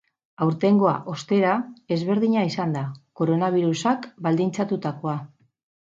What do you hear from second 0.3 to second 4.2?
Aurtengoa, ostera, ezberdina izan da, koronabirusak